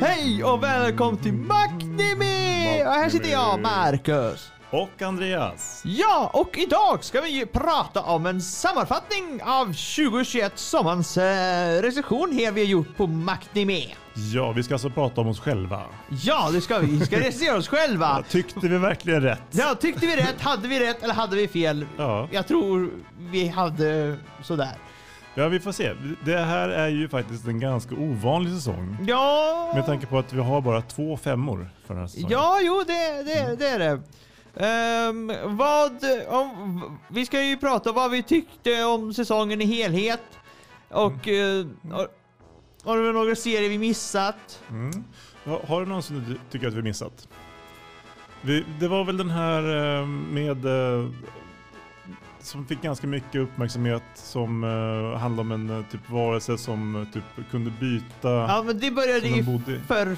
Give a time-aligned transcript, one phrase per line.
[0.00, 2.82] Hej och välkommen till Magnimi!
[2.86, 4.52] Och här sitter jag, Marcus.
[4.70, 5.75] Och Andreas.
[5.88, 12.32] Ja, och idag ska vi ju prata om en sammanfattning av 2021 sommarens eh, recension
[12.32, 13.94] här vi har gjort på Magnimi.
[14.34, 15.82] Ja, vi ska alltså prata om oss själva.
[16.08, 16.86] Ja, det ska vi.
[16.86, 18.24] Vi ska recensera oss själva.
[18.28, 19.42] Tyckte vi verkligen rätt?
[19.50, 20.40] Ja, tyckte vi rätt?
[20.40, 21.86] Hade vi rätt eller hade vi fel?
[21.96, 22.28] Ja.
[22.32, 24.72] Jag tror vi hade sådär.
[25.34, 25.92] Ja, vi får se.
[26.24, 28.98] Det här är ju faktiskt en ganska ovanlig säsong.
[29.08, 32.30] Ja, Med tanke på att vi har bara två femmor för den här säsongen.
[32.30, 34.00] ja jo det, det, det är det.
[34.56, 40.22] Ehm, vad, om, vi ska ju prata vad vi tyckte om säsongen i helhet.
[40.88, 41.76] Och mm.
[41.92, 42.08] har,
[42.84, 44.62] har du några serier vi missat?
[44.70, 45.04] Mm.
[45.44, 47.28] Har, du någonsin du tycker att vi missat?
[48.42, 51.10] Vi, det var väl den här eh, med eh,
[52.46, 57.10] som fick ganska mycket uppmärksamhet som uh, handlade om en uh, typ varelse som uh,
[57.12, 58.28] typ kunde byta.
[58.28, 59.44] Ja men det började ju
[59.86, 60.16] för,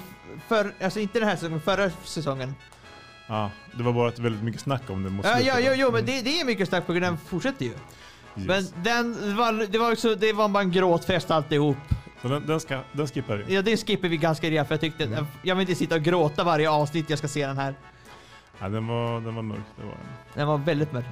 [0.48, 2.55] för, alltså inte den här säsongen, förra säsongen.
[3.29, 5.55] Ja, det var bara väldigt mycket snack om det mot Ja, slutet.
[5.55, 6.07] ja, jo, jo, men Mm.
[6.07, 7.71] det, det är mycket snack på grund av den fortsätter ju.
[7.71, 7.81] Yes.
[8.34, 11.77] Men den var, det var också, det var bara en gråtfest alltihop.
[12.23, 13.55] Så den, den, ska, den skippar vi.
[13.55, 15.27] Ja det skippar vi ganska rejält för jag tyckte, Mm.
[15.43, 17.75] jag vill inte sitta och gråta varje avsnitt jag ska se den här.
[18.61, 19.59] Ja, den, var, den var mörk.
[19.77, 20.01] Det var den.
[20.34, 21.05] Den var väldigt mörk.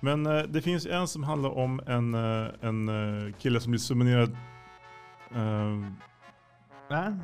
[0.00, 2.88] Men eh, det finns en som handlar om en, eh, en
[3.28, 4.36] eh, kille som blir summonerad.
[5.34, 5.78] eh,
[6.90, 7.18] Va?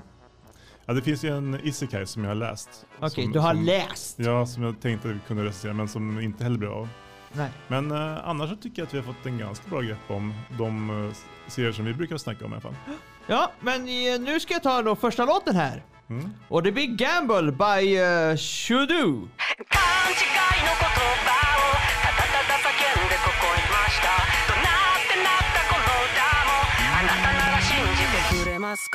[0.87, 2.87] Ja, det finns ju en isekai som jag har läst.
[2.98, 4.19] Okej, som, du har som, läst?
[4.19, 6.89] Ja, som jag tänkte att vi kunde recensera men som inte heller blev av.
[7.33, 7.51] Nej.
[7.69, 10.34] Men eh, annars så tycker jag att vi har fått en ganska bra grepp om
[10.59, 11.12] de uh,
[11.47, 12.75] serier som vi brukar snacka om i alla fall.
[13.28, 15.83] Ja, men eh, nu ska jag ta då första låten här.
[16.11, 16.31] Mm.
[16.48, 19.28] Och det blir Gamble by uh, Shudu.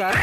[0.01, 0.13] 勘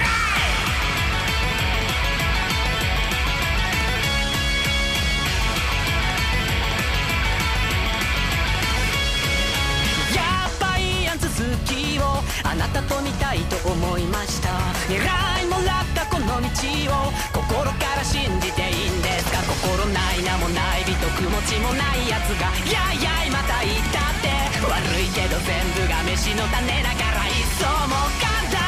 [11.64, 14.48] きをあなたと見たいと思いました。
[14.88, 14.98] 狙
[15.42, 16.48] いもらったこの道
[16.92, 19.38] を心から信じていいんですか？
[19.48, 22.46] 心ない名もない美徳持ちもないやつが。
[22.70, 24.28] やいやいまた言ったって。
[24.58, 28.58] 悪いけど全部が飯の種だから一層も簡単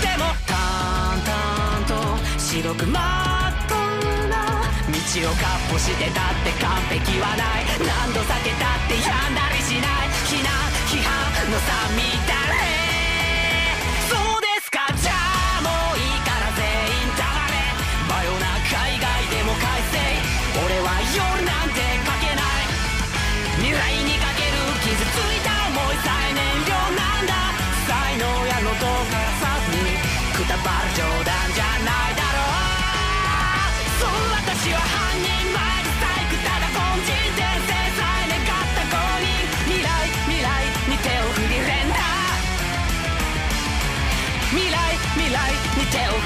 [0.00, 1.94] でも淡々と
[2.38, 4.62] 白くまっとうな
[4.92, 5.00] 道
[5.30, 7.64] をかっ歩してたって完璧はない。
[7.80, 9.67] 何度避けたってやんだりし
[11.50, 12.77] のさ乱れ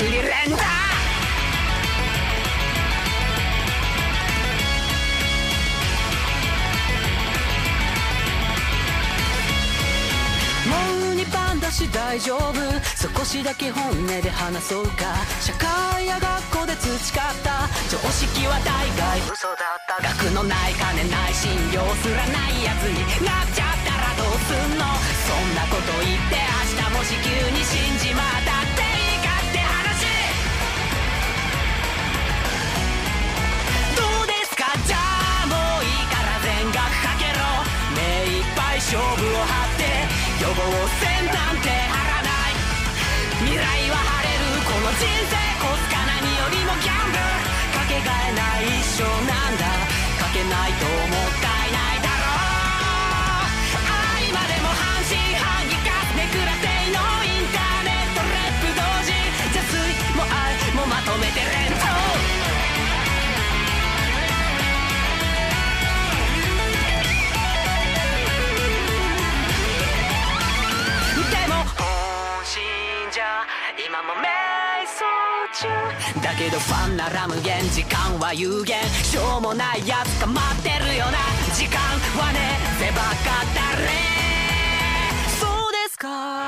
[0.02, 0.56] に手を振り連打
[10.68, 10.70] も
[11.12, 12.52] う2番だし大丈夫。
[12.96, 15.14] 少しだけ本音で話そうか。
[15.40, 20.02] 社会や学校で培った常識は大概嘘だった。
[20.02, 24.84] 学のない金ない信用すらないやつになっちゃったらどうすんの？
[25.26, 26.38] そんなこと言って
[26.78, 28.61] 明日もし急に死んじまった。
[38.92, 39.88] 勝負を張って
[40.44, 40.60] 予防
[41.00, 42.60] 線なんて張らない。
[43.40, 44.60] 未来は晴れる。
[44.68, 45.32] この人生
[45.64, 47.24] コスか何よりもギャンブル。
[47.72, 49.64] かけがえない一生なんだ。
[50.20, 52.01] かけないともったいない。
[76.22, 78.82] だけどファンなら無限時間は有限。
[79.04, 81.18] しょうもないやつか待ってるよな
[81.54, 81.78] 時間
[82.18, 82.58] はね。
[82.78, 83.88] ぜばかったれ
[85.38, 86.41] そうですか。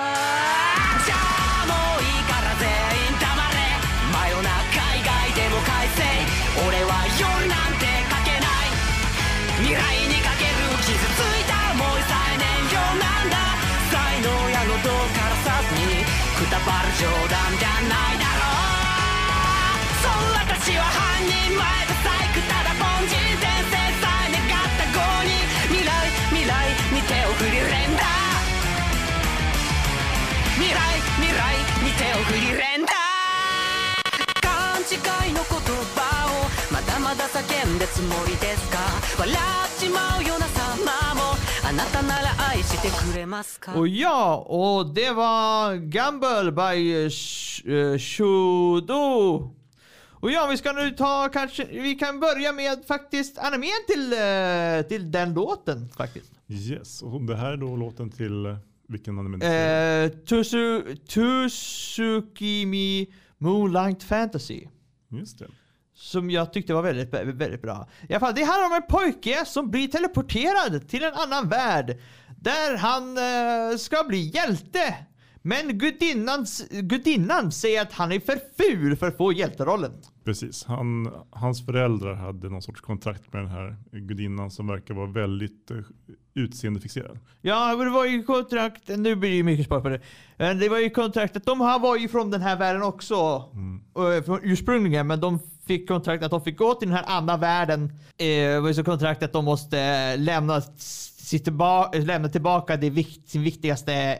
[35.04, 35.44] 界の言
[35.96, 38.78] 葉をまだまだ叫んでつもりですか
[39.18, 39.38] 笑っ
[39.78, 41.20] ちまうような様も
[41.68, 49.50] あなたなら愛してくれますか Och ja, och det var Gamble by eh, Shudo.
[50.20, 54.82] Och ja, vi ska nu ta kanske, vi kan börja med faktiskt animen till, eh,
[54.88, 56.30] till den låten faktiskt.
[56.48, 58.56] Yes, och det här är då låten till eh,
[58.88, 59.44] vilken anime?
[60.04, 60.10] Eh,
[61.64, 63.06] Tusukimi
[63.38, 64.66] Moonlight Fantasy.
[65.18, 65.46] Just det.
[65.94, 67.88] Som jag tyckte var väldigt, väldigt bra.
[68.08, 71.98] I alla fall, det handlar om en pojke som blir teleporterad till en annan värld.
[72.40, 74.94] Där han eh, ska bli hjälte.
[75.42, 79.92] Men gudinnan, gudinnan säger att han är för ful för att få hjälterollen.
[80.24, 80.64] Precis.
[80.64, 85.70] Han, hans föräldrar hade någon sorts kontrakt med den här gudinnan som verkar vara väldigt
[85.70, 85.84] uh,
[86.34, 87.18] utseendefixerad.
[87.40, 90.00] Ja, men det var ju kontrakt, nu blir det ju mycket spår på det.
[90.36, 93.14] Men det var ju kontraktet, de här var ju från den här världen också.
[94.16, 97.36] eh, Från ursprungligen, men de fick kontrakt att de fick gå till den här andra
[97.36, 97.84] världen.
[97.84, 102.76] Eh, Det var ju så kontrakt att de måste eh, lämna, sitt tillba- lämna tillbaka
[102.76, 104.18] det vikt, sin viktigaste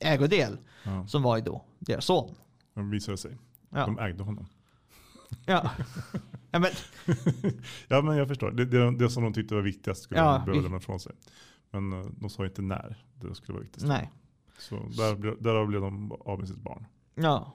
[0.00, 0.58] ägodel.
[0.84, 1.06] Ja.
[1.06, 2.34] Som var ju då deras son.
[2.74, 3.36] Det visade sig.
[3.70, 3.86] Ja.
[3.86, 4.46] De ägde honom.
[5.46, 5.70] Ja.
[6.52, 6.70] ja men,
[7.88, 8.50] Ja men jag förstår.
[8.50, 11.12] Det, det, det som de tyckte var viktigast skulle Ja, de behöva lämna ifrån sig.
[11.70, 13.86] Men eh, de sa inte när det skulle vara viktigast.
[13.86, 14.10] nej.
[14.58, 16.86] Så där, därav blev de av med sitt barn.
[17.14, 17.52] Ja.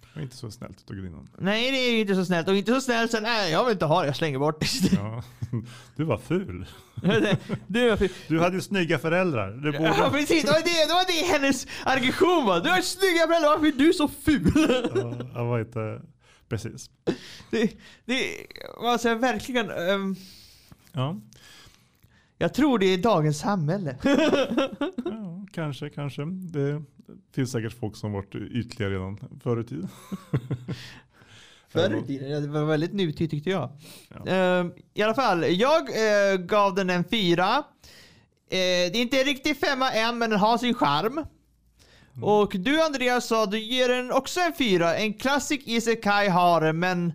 [0.00, 1.28] Det var inte så snällt utav gudinnan.
[1.38, 2.48] Nej, det är inte så snällt.
[2.48, 4.92] Och inte så snällt sen, nej jag vill inte ha det, jag slänger bort det.
[4.92, 5.22] Ja.
[5.96, 6.66] Du var ful.
[7.02, 7.36] du,
[7.66, 9.50] du, Du hade ju snygga föräldrar.
[9.50, 9.94] Det borde...
[9.98, 12.60] Ja precis, det var det, det var det hennes aggression var.
[12.60, 14.52] Du har snygga föräldrar, varför är du så ful?
[14.94, 16.02] Ja, jag var inte...
[16.50, 16.90] Precis.
[17.50, 17.70] Det,
[18.04, 19.70] det var så här, verkligen...
[19.70, 20.16] ehm,
[20.92, 21.16] Ja.
[22.38, 23.96] jag tror det är dagens samhälle.
[25.04, 26.22] ja, kanske, kanske.
[26.24, 26.82] Det
[27.32, 29.88] finns säkert folk som varit ytliga redan förr i tiden.
[31.68, 33.70] Förr i tiden, det var väldigt nutid tyckte jag.
[34.08, 34.26] Ja.
[34.26, 37.56] Ehm, I alla fall, jag eh, gav den en fyra.
[37.56, 37.62] Eh,
[38.92, 41.24] det är inte en riktig femma än, men den har sin charm.
[42.22, 44.96] Och du Andreas sa du ger den också en fyra.
[44.96, 47.12] En classic isekai har men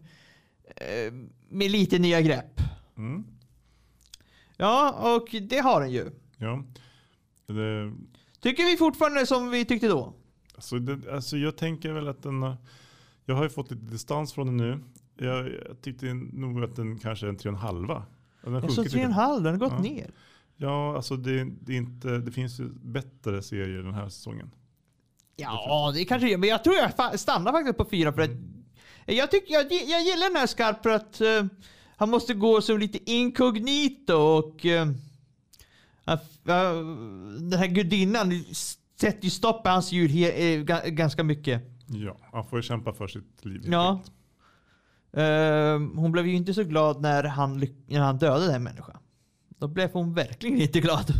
[0.75, 1.13] eh,
[1.49, 2.61] med lite nya grepp.
[2.97, 3.23] Mm.
[4.57, 6.11] Ja, och det har den ju.
[6.37, 6.63] Ja.
[7.47, 7.93] Det,
[8.39, 10.13] Tycker vi fortfarande som vi tyckte då?
[10.55, 12.55] alltså, det, alltså jag tänker väl att den...
[13.25, 14.79] Jag har ju fått lite distans från den nu.
[15.25, 18.05] Jag, jag tyckte nog att den kanske är en tre och en halva.
[18.41, 19.21] Den har Jag sa sjunkit tre och en lite.
[19.21, 19.79] halv, den har gått Ja.
[19.81, 20.11] ner.
[20.57, 24.51] Ja, alltså det, det, är inte, det finns ju bättre serier den här säsongen.
[25.35, 28.29] Ja, det kanske gör, men jag tror jag stannar faktiskt på fyra för att
[29.05, 31.45] jag, tycker, jag, jag gillar den här skarp för att eh,
[31.97, 34.85] han måste gå som lite inkognito och uh,
[37.39, 38.43] den här gudinnan
[38.95, 41.61] sätter ju stopp på hans ljud he, eh, ga- ganska mycket.
[41.87, 43.61] Ja, han får ju kämpa för sitt liv.
[43.65, 43.89] Ja.
[43.89, 44.11] enkelt.
[45.13, 48.97] Eh, hon blev ju inte så glad när han, när han dödade den människan.
[49.49, 51.13] Då blev hon verkligen inte glad.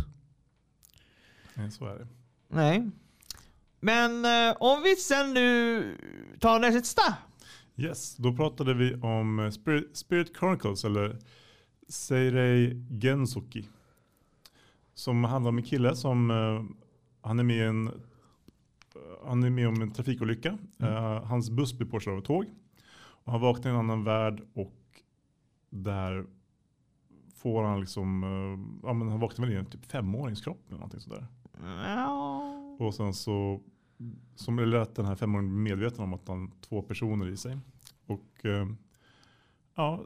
[1.54, 2.06] Nej, så är det.
[2.48, 2.90] Nej.
[3.80, 5.98] Men eh, om vi sen nu
[6.40, 7.02] tar nästa.
[7.76, 11.18] Yes, då pratade vi om eh, Spirit, Spirit Chronicles eller
[11.88, 13.68] Seirei Gensoki.
[14.94, 16.64] Som handlar om en kille som eh,
[17.22, 17.92] han är med i en eh,
[19.26, 20.58] han är med om en trafikolycka.
[20.78, 22.46] Eh, hans buss blir påkörd av ett tåg.
[22.98, 24.74] Och han vaknar i en annan värld och
[25.70, 26.26] där
[27.34, 31.00] får han liksom, eh, ja men han vaknar väl i en typ femåringskropp eller någonting
[31.00, 31.26] sådär.
[31.62, 32.45] Ja.
[32.78, 33.62] Och sen så
[34.34, 37.58] som att den här femåringen blir medveten om att han har två personer i sig.
[38.06, 38.66] Och eh,
[39.74, 40.04] ja,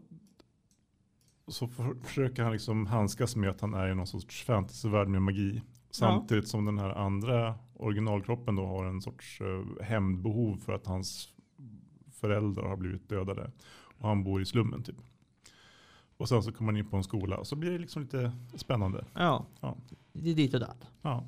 [1.49, 5.23] så för, försöker han liksom handskas med att han är i någon sorts fantasyvärld med
[5.23, 5.63] magi.
[5.91, 11.29] Samtidigt som den här andra originalkroppen då har en sorts eh, hämndbehov för att hans
[12.13, 13.51] föräldrar har blivit dödade.
[13.99, 14.97] Och han bor i slummen typ.
[16.17, 18.33] Och sen så kommer han in på en skola och så blir det liksom lite
[18.55, 19.05] spännande.
[19.15, 19.47] Ja.
[19.61, 19.77] Ja.
[20.13, 20.87] Det är dit och datt.
[21.03, 21.27] Ja.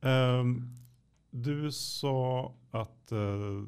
[0.00, 0.74] Ehm,
[1.34, 3.18] du sa att eh,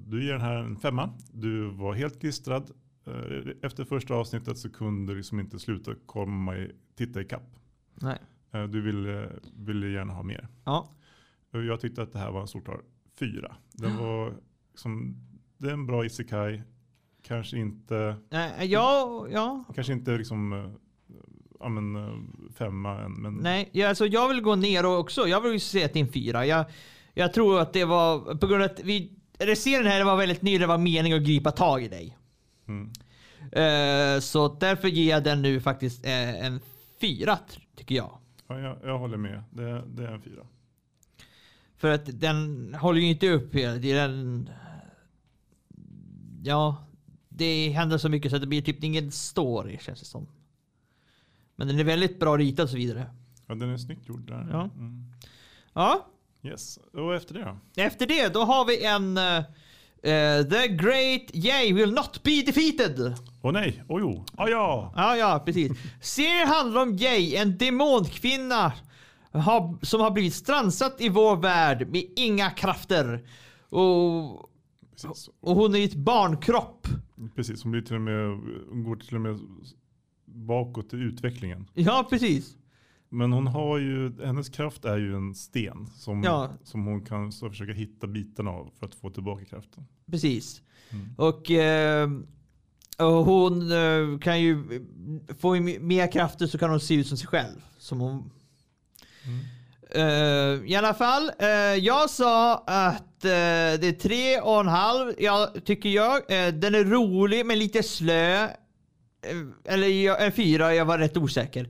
[0.06, 1.11] du ger den här en femma.
[1.32, 2.70] Du var helt klistrad.
[3.08, 7.58] Uh, efter första avsnittet så kunde du liksom inte sluta komma i, titta i kapp.
[7.94, 8.18] Nej.
[8.52, 10.49] Eh, du ville, ville gärna ha mer.
[10.64, 10.88] Ja.
[11.50, 12.80] Jag tyckte att det här var en av
[13.18, 13.56] fyra.
[13.73, 14.35] Den var
[14.70, 15.16] liksom,
[15.58, 16.62] det är en bra isekai.
[17.23, 19.64] Kanske inte, Nej, ja, ja.
[19.75, 20.70] kanske inte liksom, eh,
[21.61, 23.12] ja men eh, femma än.
[23.12, 25.26] Men Nej, ja, alltså jag vill gå ner också.
[25.26, 26.46] Jag vill ju det är en fyra.
[26.46, 26.66] Jag,
[27.18, 29.12] jag tror att det var på grund av att vi
[29.56, 30.58] serien här var väldigt ny.
[30.58, 32.18] Det var mening att gripa tag i dig.
[32.68, 32.92] Mm.
[33.40, 36.61] Eh, så därför ger jag den nu faktiskt eh, en
[37.00, 37.38] fyra
[37.76, 38.18] tycker jag.
[38.46, 39.44] Ja, jag, jag håller med.
[39.50, 40.46] Det, det är en fyra.
[41.76, 44.50] För att den håller ju inte upp hela tiden.
[46.42, 46.87] Ja,
[47.28, 50.26] det händer så mycket så att det blir typ ingen story känns det som.
[51.56, 53.11] Men den är väldigt bra ritad och så vidare.
[53.46, 54.49] Ja, den är snyggt gjord där.
[54.50, 54.62] Ja.
[54.62, 55.12] Mm.
[55.73, 56.06] Ja,
[56.47, 56.79] Yes.
[56.93, 57.83] Och efter det då?
[57.83, 59.43] efter det då har vi en eh,
[60.49, 63.15] The Great Yay Will Not Be Defeated.
[63.43, 64.93] Åh nej, åh jo, ah, ja.
[64.97, 65.73] Ja, ja, precis.
[66.00, 68.73] Serien handlar om Jay, en demonkvinna
[69.33, 73.29] har, som har blivit strandsatt i vår värld med inga krafter.
[73.69, 74.50] Och,
[74.91, 75.31] Precis.
[75.41, 76.88] och hon är i ett barnkropp.
[77.35, 78.38] Precis, hon blir till och med,
[78.85, 79.38] går till och med
[80.25, 81.67] bakåt i utvecklingen.
[81.75, 82.57] Ja, precis.
[83.09, 86.51] Men hon har ju, hennes kraft är ju en sten som, Ja.
[86.65, 89.87] som hon kan så försöka hitta bitarna av för att få tillbaka kraften.
[90.11, 90.63] Precis.
[90.91, 91.09] Mm.
[91.19, 92.09] Och, eh,
[92.99, 94.65] och hon eh, kan ju
[95.39, 97.57] få mer krafter så kan hon se ut som sig själv.
[97.79, 98.31] Som hon.
[99.91, 100.03] Eh,
[100.71, 101.49] I alla fall, eh,
[101.85, 106.23] jag sa att det är tre och en halv, jag, tycker jag.
[106.55, 108.49] Den är rolig men lite slö.
[109.65, 111.69] Eller jag, en fyra, jag var rätt osäker.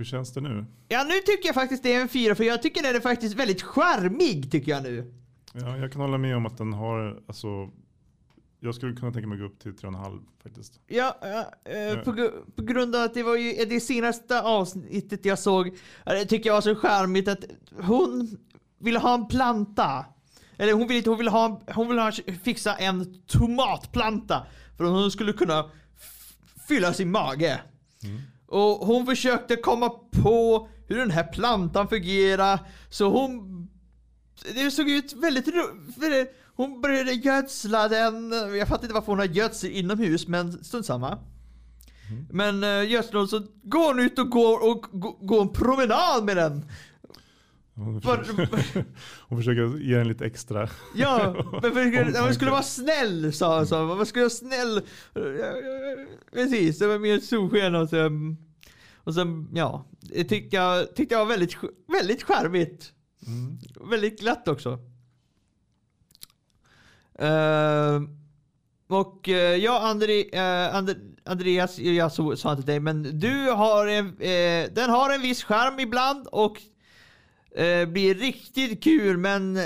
[0.00, 0.64] Eh, Hur känns det nu?
[0.88, 3.34] ja, nu tycker jag faktiskt det är en fyra för jag tycker den är faktiskt
[3.34, 5.14] väldigt charmig tycker jag nu.
[5.52, 7.70] Ja, jag kan hålla med om att den har, alltså,
[8.60, 10.80] jag skulle kunna tänka mig att gå upp till 3,5 faktiskt.
[10.86, 15.24] Ja, ja, eh, på, gr- på grund av att det var ju det senaste avsnittet
[15.24, 15.66] jag såg.
[15.66, 15.72] eh,
[16.04, 17.44] Det tycker jag var så charmigt att
[17.82, 18.36] hon
[18.78, 20.04] ville ha en planta.
[20.56, 24.46] Eller hon ville hon ville ha, hon ville ha, fixa en tomatplanta.
[24.76, 25.70] För att hon skulle kunna
[26.68, 27.60] fylla sin mage.
[28.50, 29.88] Och hon försökte komma
[30.22, 32.58] på hur den här plantan fungerar.
[32.90, 33.46] Så hon
[34.54, 36.34] det såg ut väldigt roligt.
[36.56, 38.32] Hon började gödsla den.
[38.58, 41.18] Jag fattar inte varför hon har gödsel inomhus, men strunt samma.
[42.30, 46.24] Men uh, gödslar hon så går hon ut och går och gå- går en promenad
[46.24, 46.64] med den.
[47.84, 48.84] Hon Var- försöker,
[49.20, 50.68] hon försöker ge den lite extra.
[50.94, 51.32] Ja,
[51.62, 52.34] men för, hon Omtanke.
[52.34, 53.66] skulle vara snäll sa hon.
[53.66, 53.84] så.
[53.84, 54.82] Man skulle vara snäll.
[56.32, 58.36] Precis, det var mer solsken och sen,
[58.96, 61.56] och sen ja, det tyckte jag, tyckte jag var väldigt,
[61.88, 62.92] väldigt charmigt.
[63.26, 63.58] Mm.
[63.90, 64.78] Väldigt glatt också.
[67.18, 68.00] Eh,
[68.88, 74.16] och uh, ja, André, eh, And, Andreas, jag sa inte dig, men du har en,
[74.74, 76.62] den har en viss charm ibland och
[77.56, 79.62] eh, blir riktigt kul, men eh,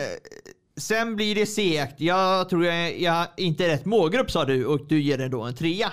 [0.76, 2.00] sen blir det segt.
[2.00, 5.42] Jag tror jag, jag inte är rätt målgrupp sa du och du ger den då
[5.42, 5.92] en trea.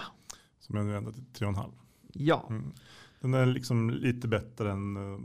[0.59, 1.71] Som jag nu ända till 3,5.
[2.13, 2.45] Ja.
[2.49, 2.73] Mm.
[3.19, 5.19] Den är liksom lite bättre än eh,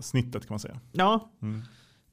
[0.00, 0.80] snittet kan man säga.
[0.92, 1.56] Ja, Mm.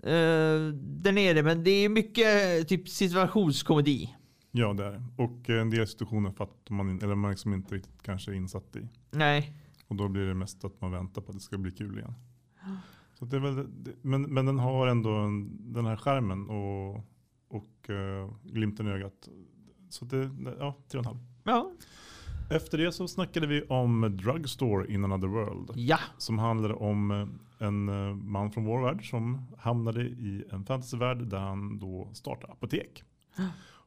[0.03, 4.15] uh, den är det, men det är mycket eh, typ situationskomedi.
[4.51, 5.03] Ja det är det.
[5.17, 8.35] Och eh, en del situationer fattar man, in, eller man liksom inte riktigt kanske är
[8.35, 8.87] insatt i.
[9.11, 9.53] Nej.
[9.87, 12.13] Och då blir det mest att man väntar på att det ska bli kul igen.
[13.19, 13.67] Så det är väl,
[14.01, 16.95] men, men den har ändå en, den här skärmen och,
[17.47, 19.29] och uh, glimten i ögat.
[19.89, 21.17] Så det, ja, 3,5.
[21.43, 21.71] Ja.
[22.49, 25.71] Efter det så snackade vi om Drugstore in another world.
[25.75, 25.99] Ja.
[26.17, 31.17] Som handlade om eh, en eh, man från vår värld som hamnade i en fantasyvärld
[31.17, 33.03] där han då startade apotek.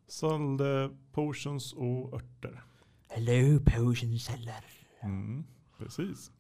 [0.07, 2.63] Sålde potions och örter.
[3.09, 4.65] Hello potion seller.
[5.03, 5.45] Mm,
[5.79, 6.33] precis.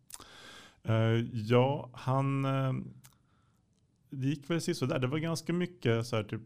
[0.84, 2.44] Eh, ja, han...
[2.44, 2.74] Uh,
[4.10, 4.98] det gick väl sist där.
[4.98, 6.40] Det var ganska mycket så här typ...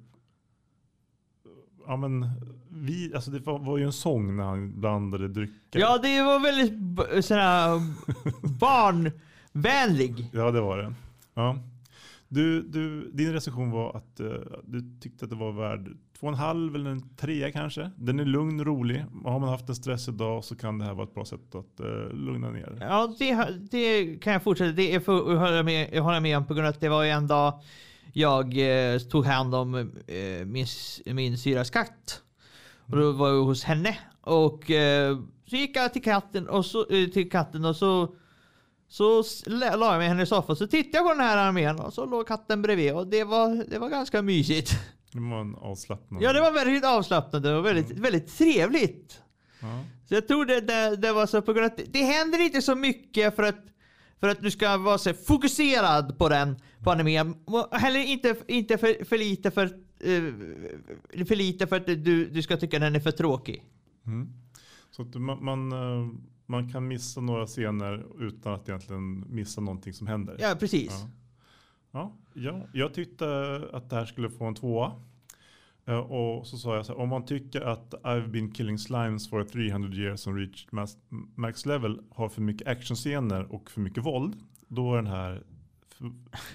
[1.87, 2.31] Ja men,
[2.69, 5.81] vi, alltså det var, var ju en sång när han blandade drycker.
[5.81, 7.81] Ja, det var väldigt sådär
[8.59, 10.31] barnvänlig.
[10.33, 10.95] Ja, det var det.
[11.35, 11.59] Ja.
[12.29, 16.33] Du, du, din recension var att eh, du tyckte att det var värd två och
[16.33, 17.91] en halv eller en trea kanske.
[17.97, 19.05] Den är lugn, rolig.
[19.25, 21.81] Har man haft en stressig dag så kan det här vara ett bra sätt att
[21.81, 22.79] eh, lugna ner.
[22.81, 24.73] Ja, det, det kan jag fortsätta.
[24.73, 26.89] Det är för, jag håller med, jag håller med om på grund av att det
[26.89, 27.63] var en dag
[28.13, 30.67] jag eh, tog hand om eh, min,
[31.07, 32.23] min syras katt.
[32.87, 33.99] Och då var jag hos henne.
[34.21, 38.15] Och eh, så gick jag till katten och så, eh, till katten och så
[38.89, 41.81] så la la jag mig i hennes soffa så tittade jag på den här armén
[41.81, 44.71] och så låg katten bredvid och det var, det var ganska mysigt.
[45.15, 46.23] Det var en avslappnad.
[46.23, 49.21] Ja, det var väldigt avslappnande och väldigt, väldigt trevligt.
[49.61, 49.85] Ja.
[50.09, 52.45] Så jag tror det, det, det var så på grund av att det, det händer
[52.45, 53.67] inte så mycket för att,
[54.21, 57.35] för att du ska vara så fokuserad på den, på animen.
[57.45, 59.65] Och Heller inte, inte för, för lite för,
[60.01, 63.65] eh, för lite för att du, du ska tycka den är för tråkig.
[64.07, 64.29] Mm.
[64.91, 66.09] Så att man, man, eh,
[66.47, 70.37] man kan missa några scener utan att egentligen missa någonting som händer.
[70.41, 70.91] Ja, precis.
[70.91, 71.11] Ja.
[71.95, 73.27] Ja, ja, jag tyckte
[73.73, 74.93] att det här skulle få en tvåa.
[75.87, 79.31] Eh, Och så sa jag så här, om man tycker att I've been killing slimes
[79.31, 80.69] for 300 years and reached
[81.35, 84.35] max, level har för mycket actionscener och för mycket våld,
[84.69, 85.43] då är den här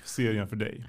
[0.03, 0.85] serien för dig.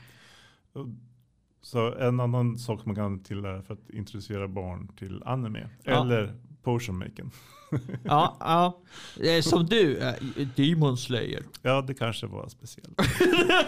[1.62, 5.68] Så en annan sak som man kan till är för att introducera barn till anime.
[5.84, 6.00] Ja.
[6.04, 7.30] Eller potion making.
[8.04, 8.82] Ja, ja.
[9.24, 10.14] Eh, Som du, eh,
[10.56, 11.42] Demon Slayer.
[11.62, 13.00] Ja, det kanske var speciellt.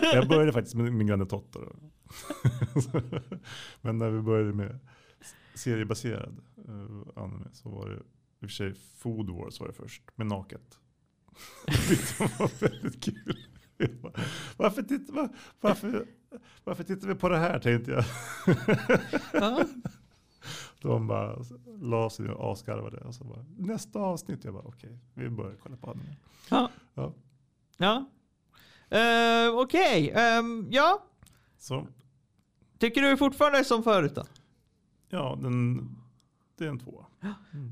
[0.13, 1.77] jag började faktiskt med min granne Totoro.
[3.81, 4.79] Men när vi började med
[5.55, 8.05] seriebaserad uh, anime så var det i och
[8.41, 10.79] för sig Food Wars var det först, med naket.
[11.67, 13.39] det var väldigt kul.
[14.03, 14.13] Bara,
[14.57, 15.29] Varför tittar, var,
[15.61, 16.07] varför,
[16.65, 18.05] varför tittar vi på det här tänkte jag.
[20.83, 21.39] De bara
[21.81, 22.97] la sig och asgarvade.
[22.97, 26.17] Och så bara, nästa avsnitt, jag bara okej, vi börjar kolla på anime.
[26.51, 26.71] Ja.
[26.95, 27.13] Ja.
[27.77, 28.05] ja.
[28.99, 31.03] Eh, Okej, ehm, ja.
[31.59, 31.87] Så
[32.79, 34.25] Tycker du fortfarande som förut då?
[35.13, 35.89] ja, den,
[36.59, 37.07] det är en tvåa.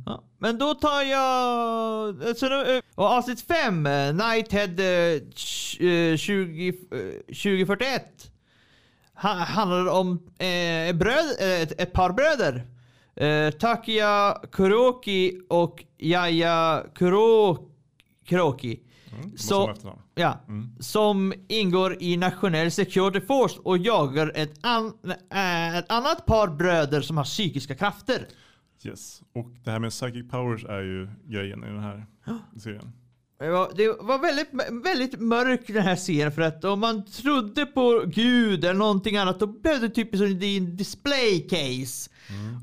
[0.07, 0.23] Ja.
[0.39, 2.37] Men då tar jag...
[2.37, 3.83] Så nu, eh, och avsnitt 5,
[4.17, 5.23] Nighthead eh,
[5.89, 6.75] eh, 20, eh,
[7.27, 8.33] 2041.
[9.15, 12.67] Ha, handlar om eh, bröd, ett, ett par bröder.
[13.17, 17.59] Eh, Takia Kuroki och Yaya Kuro,
[18.27, 18.81] Kuroki.
[19.13, 20.01] Mm, Så- efternamn.
[20.15, 20.39] Ja.
[20.49, 20.77] Mm.
[20.81, 24.93] Som ingår i Nationell Security Force och jagar ett, an,
[25.31, 28.27] eh, ett annat par bröder som har psykiska krafter.
[28.85, 29.23] Yes.
[29.35, 32.07] Och det här med psychic powers är ju grejen i den här
[32.59, 32.93] serien.
[33.41, 34.49] Det var, det var väldigt,
[34.85, 39.41] väldigt mörk den här serien för att om man trodde på Gud eller någonting annat
[39.41, 42.11] då blev det typ som en display case.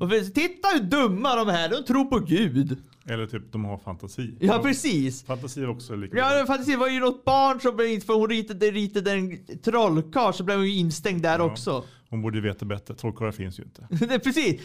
[0.00, 2.76] Och för, titta hur dumma de här, de tror på Gud.
[3.06, 4.34] Eller typ de har fantasi.
[4.40, 5.24] Ja precis.
[5.24, 8.70] Fantasi är också lika Ja det var ju något barn som blev för hon ritade,
[8.70, 11.44] ritade en trollkarl så blev hon ju instängd där Ja.
[11.44, 11.84] också.
[12.10, 12.94] Hon borde ju veta bättre.
[12.94, 14.18] Trollkarlar finns ju inte.
[14.24, 14.60] precis.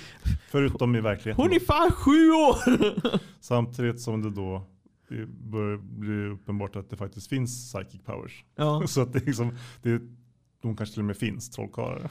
[0.51, 1.43] Förutom i verkligheten.
[1.45, 2.57] Hon är fan sju år!
[3.41, 4.67] Samtidigt som det då
[5.17, 8.43] det börjar bli uppenbart att det faktiskt finns psychic powers.
[8.55, 8.83] Ja.
[8.87, 10.01] Så att det liksom, det,
[10.61, 12.09] de kanske till och med finns trollkarlar.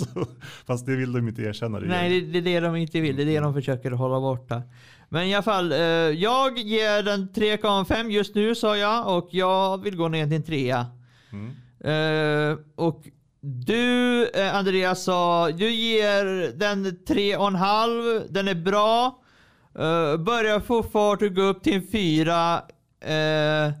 [0.66, 1.80] Fast det vill de inte erkänna.
[1.80, 3.16] Det Nej, det, det är det de inte vill.
[3.16, 4.62] Det är det de försöker hålla borta.
[5.08, 9.82] Men i alla fall, eh, jag ger den 3,5 just nu sa jag och jag
[9.82, 10.86] vill gå ner till en trea.
[11.32, 11.50] Mm.
[11.80, 13.04] Eh, och
[13.40, 18.26] du eh, Andreas sa, du ger den 3,5.
[18.30, 19.19] Den är bra.
[19.78, 22.62] Uh, börjar få fart och gå upp till en 4.
[23.00, 23.72] Eh,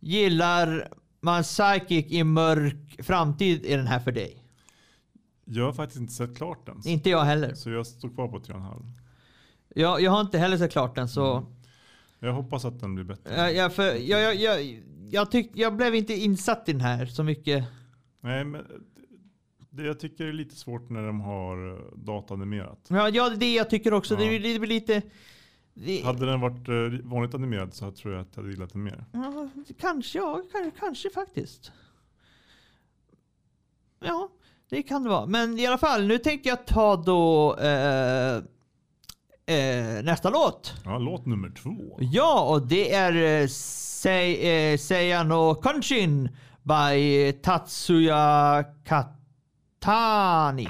[0.00, 0.88] gillar
[1.20, 4.44] man psychic i mörk framtid är den här för dig.
[5.44, 6.82] Jag har faktiskt inte sett klart den.
[6.84, 7.54] Inte jag heller.
[7.54, 8.92] Så jag står kvar på 3,5.
[9.74, 11.46] Jag, jag har inte heller sett klart den så.
[12.18, 13.34] Jag hoppas att den blir bättre.
[13.36, 17.06] Jag, jag, för, jag, jag, jag, jag, tyck, jag blev inte insatt i den här
[17.06, 17.64] så mycket.
[18.20, 18.64] Nej, men
[19.70, 22.86] det jag tycker är lite svårt när de har eh, datanimerat.
[22.88, 24.14] Ja, ja det är det jag tycker också.
[24.14, 24.20] Ja.
[24.20, 24.66] Det lite...
[24.66, 25.02] lite
[25.86, 28.82] det, Hade den varit eh, vanligt animerad så tror jag att jag hade gillat den
[28.82, 29.04] mer.
[29.12, 29.48] ja,
[29.80, 31.72] kanske, ja, kanske, kanske faktiskt.
[34.00, 34.28] Ja,
[34.70, 35.26] det kan det vara.
[35.26, 38.36] Men i alla fall, nu tänkte jag ta då eh,
[39.56, 40.74] eh, nästa låt.
[40.84, 41.98] Ja, låt nummer två.
[42.00, 46.28] Ja, och det är eh, Sei, eh, Seiyano Konshin
[46.62, 50.68] by Tatsuya Katani.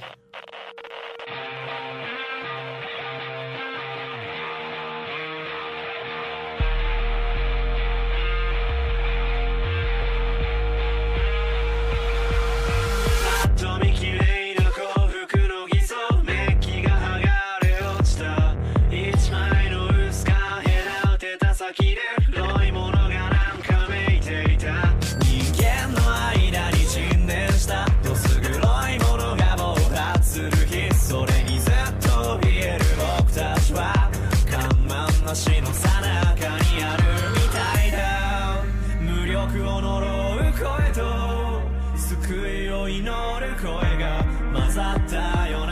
[42.99, 45.68] 祈る声が混ざったよね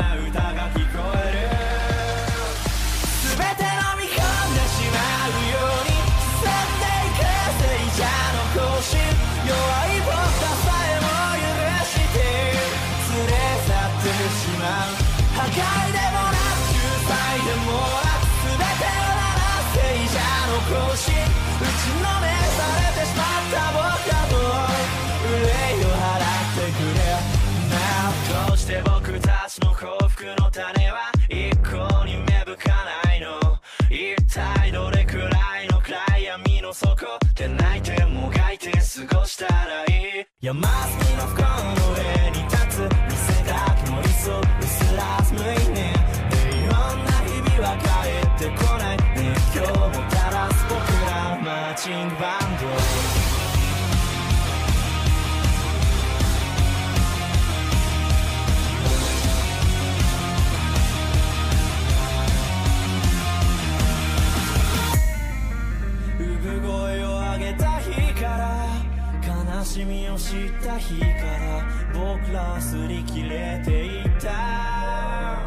[69.85, 71.63] を知った日から
[71.93, 75.39] 僕ら擦り切れていた。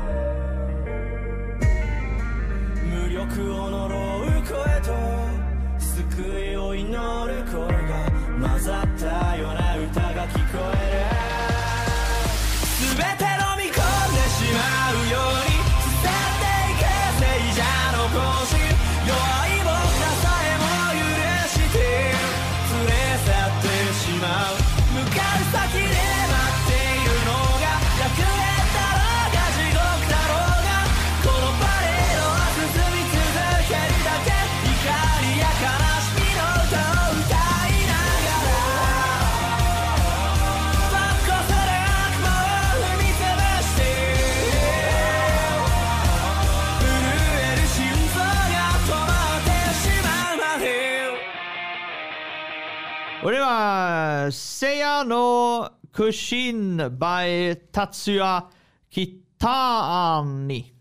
[2.86, 4.99] 無力を呪う声と
[54.32, 58.44] Seiya no Kushin by Tatsuya
[58.90, 60.74] Kitani.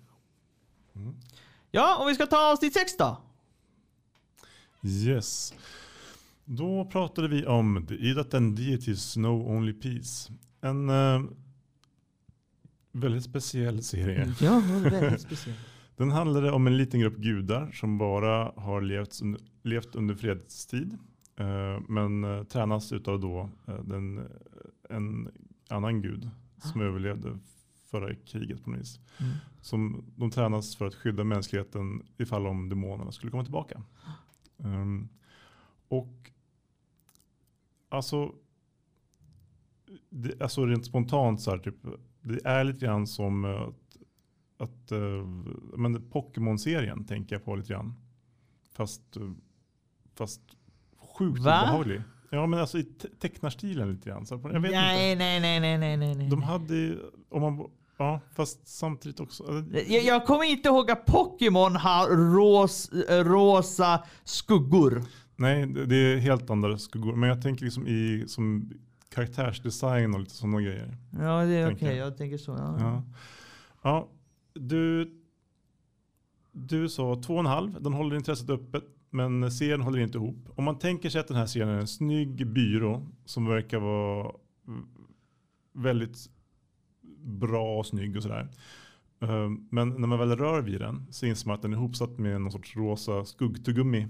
[1.71, 3.19] Ja, och vi ska ta avsnitt 6 då.
[4.83, 5.55] Yes.
[6.45, 10.33] Då pratade vi om The Idat and Deities Know Only Peace.
[10.61, 11.23] En eh,
[12.93, 14.33] väldigt speciell serie.
[14.41, 15.59] Ja, väldigt speciellt.
[15.97, 20.99] Den handlade om en liten grupp gudar som bara har levt, under- levt under fredstid.
[21.39, 24.29] Eh, men eh, tränas utav då eh, den,
[24.89, 25.31] en
[25.69, 27.39] annan gud som överlevde
[27.91, 29.01] förra kriget på något vis.
[29.21, 29.33] Mm.
[29.61, 33.83] Som de tränas för att skydda mänskligheten ifall om demonerna skulle komma tillbaka.
[34.59, 35.09] Ehm,
[35.89, 36.31] och
[37.89, 38.35] alltså,
[40.11, 41.77] det, alltså rent spontant så här, typ,
[42.21, 43.97] det är lite grann som att,
[44.57, 44.93] att
[45.77, 47.95] men Pokémon-serien tänker jag på lite grann.
[48.73, 49.17] Fast,
[50.15, 50.58] fast
[51.19, 51.63] sjukt Va?
[51.63, 52.03] obehaglig.
[52.31, 54.27] Ja men alltså i te- tecknarstilen lite grann.
[54.27, 55.25] Så jag vet Nej, inte.
[55.25, 56.29] nej, nej, nej, nej, nej, nej.
[56.31, 59.65] De hade om man, ja fast samtidigt också.
[59.87, 62.91] Jag, jag kommer inte ihåg att Pokémon har ros,
[63.25, 65.03] rosa skuggor.
[65.37, 67.17] Nej, det är helt andra skuggor.
[67.17, 68.71] Men jag tänker liksom i som
[69.15, 70.97] karaktärsdesign och lite sådana grejer.
[71.13, 71.79] Ja, det är okej.
[71.79, 71.93] Tänker.
[71.97, 72.51] Jag tänker så.
[72.53, 72.77] Ja.
[72.81, 73.03] Ja,
[73.83, 74.09] ja
[74.55, 75.13] du,
[76.53, 77.83] du sa två och en halv.
[77.83, 78.85] Den håller intresset öppet.
[79.11, 80.37] Men serien håller inte ihop.
[80.57, 84.33] Om man tänker sig att den här serien är en snygg byrå som verkar vara
[85.73, 86.31] väldigt
[87.25, 88.49] bra och snygg och sådär.
[89.21, 92.19] Eh, Men när man väl rör vid den så inser man att den är ihopsatt
[92.19, 94.07] med någon sorts rosa skuggtuggummi.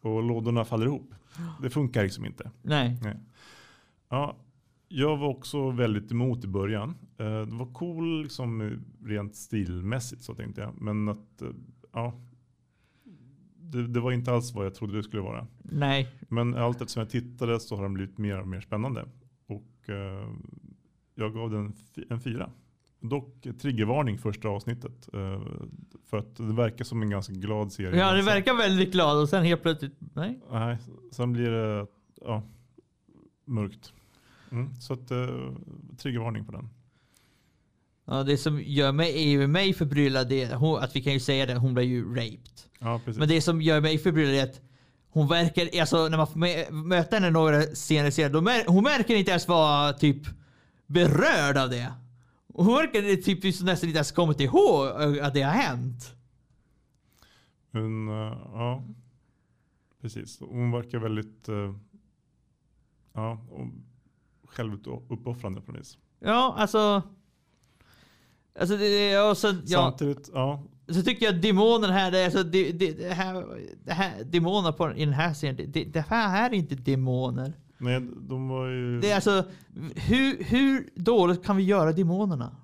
[0.00, 1.14] Och lådorna faller ihop.
[1.62, 2.50] Det funkar liksom inte.
[2.62, 2.98] Nej.
[3.02, 3.16] Nej.
[4.08, 4.36] Ja,
[4.88, 6.90] jag var också väldigt emot i början.
[7.18, 10.80] Eh, Det var cool liksom rent stilmässigt så tänkte jag.
[10.82, 11.48] Men att, eh,
[11.92, 12.20] ja.
[13.74, 15.46] Det, det var inte alls vad jag trodde det skulle vara.
[15.62, 16.08] Nej.
[16.28, 19.04] Men allt eftersom jag tittade så har den blivit mer och mer spännande.
[19.46, 20.28] Och eh,
[21.14, 21.72] jag gav den
[22.10, 22.50] en fyra.
[23.00, 25.08] Dock triggervarning första avsnittet.
[25.14, 25.42] eh,
[26.10, 27.98] för att det verkar som en ganska glad serie.
[28.00, 30.40] Ja, det Sen- verkar väldigt glad och sen helt plötsligt, nej.
[30.50, 30.78] Nej,
[31.10, 31.86] sen blir det
[32.20, 32.42] ja,
[33.44, 33.92] mörkt.
[34.50, 35.28] Mm, så att eh,
[35.98, 36.68] triggervarning på den.
[38.06, 41.54] Ja, det som gör mig, är mig förbryllad är att vi kan ju säga det,
[41.54, 42.60] hon blev ju raped.
[42.78, 43.00] Ja.
[43.06, 44.60] Men det som gör mig förbryllad är att
[45.08, 49.48] hon verkar, alltså när man får möta henne några scener senare, hon verkar inte ens
[49.48, 50.22] vara typ
[50.86, 51.92] berörd av det.
[52.54, 54.88] Hon verkar typ nästan inte ens kommit ihåg
[55.20, 56.16] att det har hänt.
[57.70, 58.84] Men, eh, ja,
[60.00, 60.40] precis.
[60.40, 61.76] Hon verkar väldigt uh,
[63.12, 63.40] ja,
[64.44, 65.98] självuppoffrande på något vis.
[66.20, 67.02] Ja, alltså.
[68.60, 72.92] Alltså det, och så, ja, Samtidigt, ja, så tycker jag demonen här, alltså, det, det,
[72.92, 73.44] det här,
[73.84, 77.52] det här demoner på, i den här serien, det, det, här är inte demoner.
[77.78, 79.00] nej, de var ju...
[79.00, 79.44] Det är alltså,
[79.94, 82.56] hur, hur dåligt kan vi göra demonerna?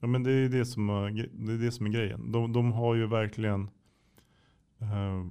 [0.00, 2.32] Ja, men det är det som är, det är, det som är grejen.
[2.32, 3.70] De, de har ju verkligen...
[4.78, 5.26] eh,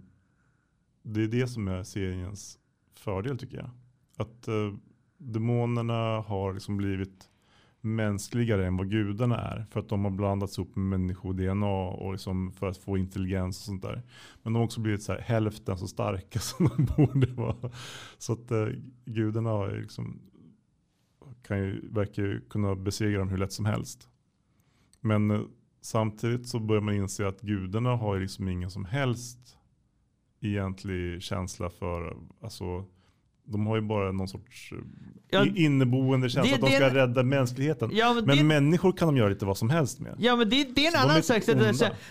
[1.04, 2.58] det är det som är seriens
[2.96, 3.70] fördel tycker jag.
[4.18, 4.74] Att uh,
[5.18, 7.30] demonerna har liksom blivit
[7.96, 9.66] mänskligare än vad gudarna är.
[9.72, 13.66] För att de har blandats ihop med människo-DNA och liksom för att få intelligens och
[13.66, 14.04] sånt där.
[14.44, 17.72] Men de har också blivit så här hälften så starka som de borde vara.
[18.18, 18.68] Så att eh,
[19.06, 20.20] gudarna har liksom,
[21.42, 24.10] kan ju, verkar ju kunna besegra dem hur lätt som helst.
[25.02, 25.42] Men eh,
[25.82, 29.58] samtidigt så börjar man inse att gudarna har ju liksom ingen som helst
[30.40, 32.86] egentlig känsla för alltså,
[33.50, 34.78] de har ju bara någon sorts eh,
[35.30, 37.90] Ja, inneboende känsla det- att de det- ska rädda mänskligheten.
[37.94, 40.16] Ja, men men det- människor kan de göra lite vad som helst med.
[40.20, 41.44] Ja men det, det är en annan sak.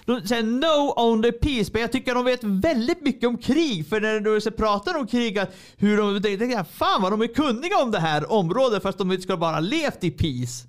[0.04, 3.86] De säger no only peace, men jag tycker de vet väldigt mycket om krig.
[3.86, 7.26] För när du pratar om krig, att hur de, det, det, fan vad de är
[7.26, 10.68] kunniga om det här området fast de inte ska bara levt i peace.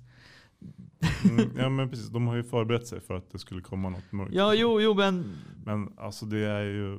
[1.30, 4.12] Mm, ja men precis, de har ju förberett sig för att det skulle komma något
[4.12, 4.34] mörkt.
[4.34, 6.98] Ja, jo, jo, men Men alltså det är ju,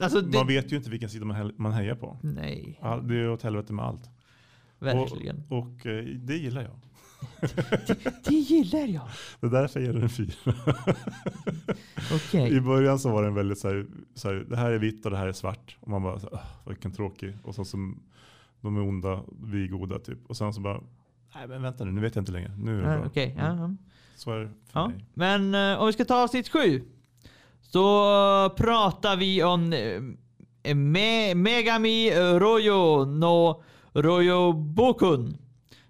[0.00, 2.16] alltså det, man vet ju inte vilken sida man, man hejar på.
[2.22, 4.10] Nej, All, det är åt helvete med allt.
[4.78, 5.42] verkligen.
[5.48, 6.72] Och, och eh, det gillar jag.
[8.24, 9.08] Det gillar jag.
[9.40, 10.32] Det är därför jag ger den en fyra.
[12.14, 12.52] Okej.
[12.56, 15.10] I början så var den väldigt så här, så här, det här är vitt och
[15.10, 15.76] det här är svart.
[15.80, 16.34] Och man bara, så, här,
[16.64, 17.36] "Åh, vilken tråkig.
[17.42, 18.02] Och så som
[18.60, 20.18] de är onda, vi är goda typ.
[20.26, 20.80] Och sen så bara,
[21.34, 22.52] nej men vänta nu, nu vet jag inte längre.
[22.58, 23.06] Nu är det Ja, bra.
[23.06, 23.74] Okej, ja, ja.
[24.16, 25.04] Så är det för Ja, mig.
[25.14, 26.82] men eh, om vi ska ta avsnitt sju.
[27.72, 33.62] Så pratar vi om eh, Me Megami Royo no
[33.94, 35.36] Royo Bokun.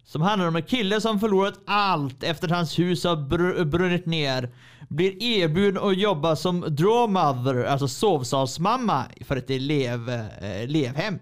[0.04, 4.06] Som handlar om en kille som förlorat allt efter att hans hus har br brunnit
[4.06, 4.54] ner.
[4.88, 11.18] Blir erbjuden att jobba som draw mother, alltså sovsalsmamma för ett elev, eh, elevhem.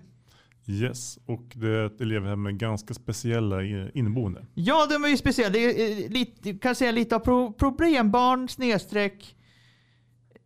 [0.66, 3.62] Yes, och det är ett elevhem med ganska speciella
[3.94, 4.47] inneboende.
[4.55, 5.51] Ja, de är ju speciella.
[5.51, 9.35] Det är eh, lite, kan säga lite av pro problembarn snedstreck.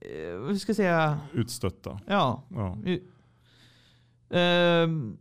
[0.04, 1.18] Eh, vad ska jag säga?
[1.32, 2.00] Utstötta.
[2.06, 2.42] Ja.
[2.48, 2.78] Ja.
[2.84, 3.02] U-
[4.30, 5.16] Ehm,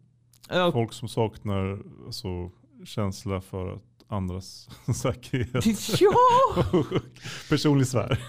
[0.67, 2.51] och- Folk som saknar alltså,
[2.85, 5.65] känsla för att andras säkerhet.
[6.01, 6.13] ja!
[7.49, 8.19] Personlig sfär.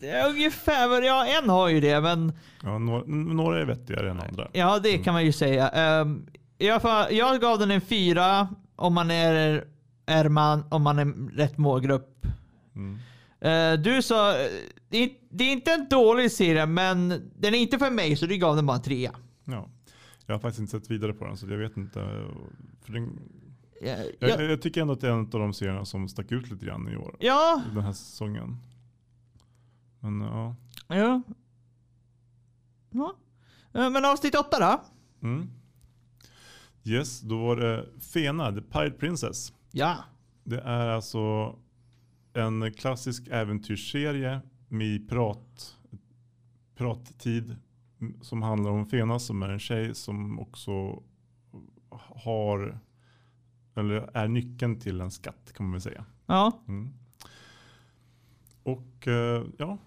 [0.00, 4.20] Är ungefär, men ja, en har ju det, men Ja, några, några är vettigare än
[4.20, 4.48] andra.
[4.52, 5.68] ja, det kan man ju säga.
[5.68, 6.26] Ehm,
[6.58, 9.64] i alla fall, jag gav den en fyra om man är,
[10.06, 12.26] är man, om man är rätt målgrupp.
[12.74, 12.98] Mm.
[13.40, 14.46] Eh, du sa, eh,
[14.94, 18.26] det är, det är inte en dålig serie, men den är inte för mig, så
[18.26, 19.14] du gav den bara en trea.
[19.44, 19.68] Ja.
[20.26, 22.00] Jag har faktiskt inte sett vidare på den så jag vet inte.
[22.82, 23.20] För den,
[23.82, 26.32] Ja, jag, ja, jag tycker ändå att det är en av de serierna som stack
[26.32, 27.16] ut lite grann i år.
[27.20, 28.56] ja, Den här säsongen.
[30.00, 30.56] Men ja.
[30.88, 31.22] ja.
[32.90, 33.16] ja.
[33.74, 34.84] Eh, Men avsnitt åtta då?
[35.28, 35.50] Mm.
[36.84, 39.52] Yes, då var det Fena, The Pirate Princess.
[39.70, 39.96] Ja.
[40.44, 41.54] Det är alltså
[42.32, 44.40] en klassisk äventyrsserie
[45.08, 45.76] prat,
[46.74, 47.56] prattid
[48.22, 51.02] som handlar om Fena som är en tjej som också
[51.98, 52.78] har
[53.74, 56.04] eller är nyckeln till en skatt kan man väl säga.
[56.26, 56.62] Ja.
[56.68, 56.92] Mm.
[58.62, 59.78] Och eh, ja,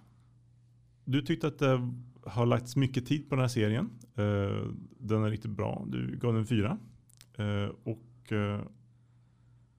[1.06, 1.91] du tyckte att det
[2.26, 3.89] har lagts mycket tid på den här serien.
[4.15, 4.67] Eh,
[5.00, 5.86] den är riktigt bra.
[5.88, 6.78] Du gav den en fyra.
[7.38, 8.34] Eh, och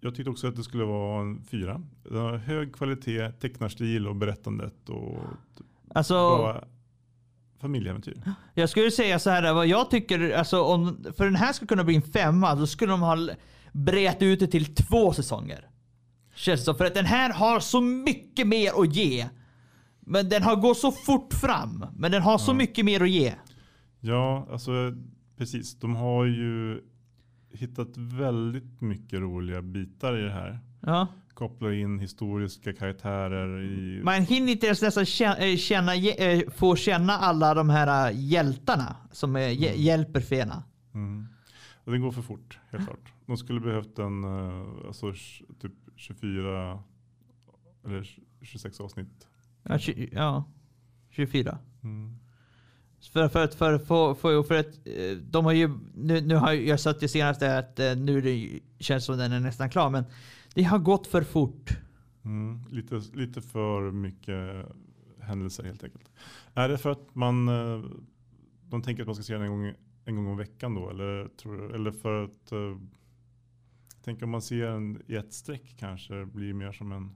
[0.00, 1.82] jag tyckte också att det skulle vara en fyra.
[2.02, 5.18] Den har hög kvalitet, tecknarstil och berättandet och
[5.94, 6.64] Alltså, bra
[7.60, 8.22] familjeäventyr.
[8.54, 11.84] jag skulle säga så här, vad jag tycker, alltså om, för den här ska kunna
[11.84, 13.28] bli en femma, då skulle de ha
[13.72, 15.68] brett ut det till två säsonger.
[16.34, 16.74] Känns det som.
[16.74, 19.28] För att den här har så mycket mer att ge.
[20.00, 21.84] Men den har gått så fort fram.
[21.96, 22.54] Men den har så Ja.
[22.54, 23.34] mycket mer att ge.
[24.00, 24.72] Ja, alltså
[25.36, 25.74] precis.
[25.78, 26.80] De har ju
[27.52, 30.58] hittat väldigt mycket roliga bitar i det här.
[30.80, 31.06] Ja.
[31.34, 36.76] Koppla in historiska karaktärer i Man hinner inte ens nästan känna, eh, känna, eh, få
[36.76, 40.62] känna alla de här eh, hjältarna som hj- hjälper Fena.
[40.94, 41.26] Mm.
[41.84, 43.12] Och det går för fort, helt klart.
[43.26, 44.24] De skulle behövt en
[44.86, 45.12] alltså,
[45.60, 46.82] typ 24
[47.86, 48.08] eller
[48.42, 49.28] 26 avsnitt.
[49.62, 50.44] Ja, tju- ja
[51.10, 51.58] 24.
[51.82, 52.18] Mm.
[53.00, 56.80] För, för, för, för, för, för att eh, de har ju, nu, nu har jag
[56.80, 60.04] sett det senaste att eh, nu det känns som den är nästan klar, men
[60.54, 61.70] det har gått för fort.
[62.24, 62.64] Mm.
[62.70, 64.66] Lite, lite för mycket
[65.20, 66.10] händelser helt enkelt.
[66.54, 67.84] Är det för att man eh,
[68.62, 70.90] de tänker att man ska se den en gång, en gång om veckan då?
[70.90, 72.76] Eller, tror, eller för att eh,
[74.04, 77.14] tänk om man ser den i ett streck kanske blir mer som en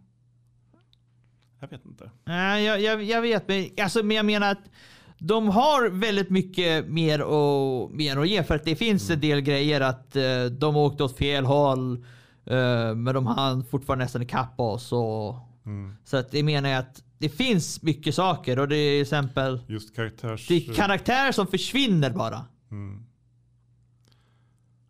[1.60, 2.10] jag vet inte.
[2.24, 4.70] Nej, jag, jag, jag vet, men, alltså, men jag menar att
[5.24, 8.42] de har väldigt mycket mer, och, mer att ge.
[8.42, 12.04] För att det finns en del grejer att eh, de åkte åt fel håll.
[12.46, 14.92] eh, men de hann fortfarande nästan ikapp oss.
[14.92, 15.34] Och,
[15.66, 15.94] Mm.
[16.04, 18.58] så att det menar jag att det finns mycket saker.
[18.58, 20.48] Och det är till exempel Just karaktärs...
[20.48, 22.44] det är karaktärer som försvinner bara.
[22.70, 23.02] Mm.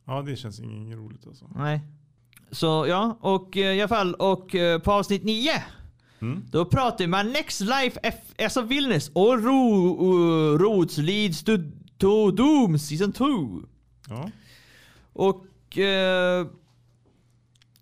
[0.06, 1.50] Ja, det känns inget roligt alltså.
[1.54, 1.80] Nej.
[2.50, 4.14] Så ja, och eh, i alla fall.
[4.14, 5.50] Och eh, på avsnitt 9.
[6.22, 6.42] Mm.
[6.50, 11.52] Då pratar man Next Life F alltså Vilnius och Ro, uh, Roads leads to,
[11.98, 13.24] to Doom Season 2.
[14.08, 14.30] Ja.
[15.12, 16.46] Och eh,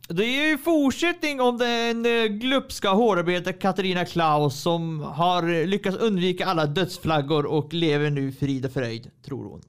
[0.08, 6.46] det är ju fortsättning om den eh, glupska hårdarbetare Katarina Klaus som har lyckats undvika
[6.46, 9.62] alla dödsflaggor och lever nu frid och fröjd, tror hon.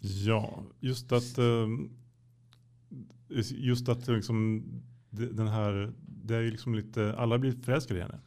[0.00, 1.66] Ja, just att eh,
[3.50, 4.64] just att liksom,
[5.10, 5.92] den här,
[6.24, 8.18] det är ju liksom lite, alla blir förälskade i henne.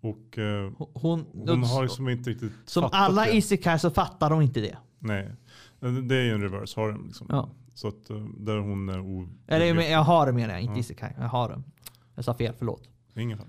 [0.00, 3.36] Och eh, Hon, hon har liksom inte riktigt som fattat alla det.
[3.36, 4.76] isekai så fattar de inte det.
[4.98, 5.32] Nej,
[5.80, 7.26] det är ju en reverse harem liksom.
[7.30, 7.48] Ja.
[7.74, 9.28] Så att eh, där hon är o...
[9.46, 10.78] Eller men jag har det menar jag, inte Ja.
[10.80, 11.12] isekai.
[11.18, 11.62] Jag har det.
[12.14, 12.88] Jag sa fel, förlåt.
[13.16, 13.48] Ingen fara.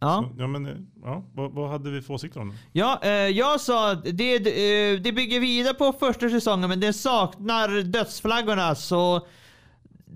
[0.00, 0.24] Ja.
[0.30, 2.56] Så, ja men, eh, ja, vad, vad hade vi för åsikter om det?
[2.72, 6.92] Ja, eh, jag sa att det, eh, det bygger vidare på första säsongen men det
[6.92, 9.26] saknar dödsflaggorna så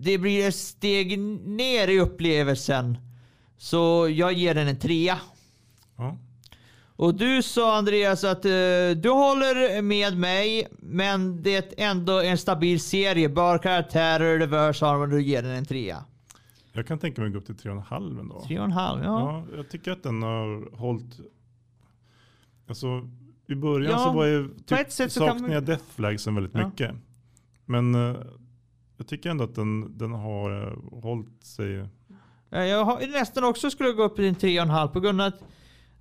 [0.01, 2.99] det blir ett steg ner i upplevelsen.
[3.57, 5.19] Så jag ger den en trea.
[5.97, 6.17] Ja.
[6.97, 8.51] Och du sa Andreas att eh,
[8.97, 13.29] du håller med mig men det är ändå en stabil serie.
[13.29, 16.05] Bra karaktärer, reverse harmony och du ger den en trea.
[16.73, 18.45] Jag kan tänka mig att gå upp till 3,5 ändå.
[18.47, 19.45] Tre och en halv, ja.
[19.51, 21.21] Ja, jag tycker att den har hållit...
[22.69, 23.09] Alltså,
[23.49, 24.27] i början Ja, så var
[24.91, 26.67] så kan saknade man- jag Death Flagsen väldigt Ja.
[26.69, 26.95] mycket.
[27.65, 28.17] Men eh,
[28.99, 31.89] jag tycker ändå att den, den har uh, hållit sig...
[32.51, 35.01] Ja, Jag har nästan också skulle gå upp till en tre och en halv på
[35.01, 35.41] grund av att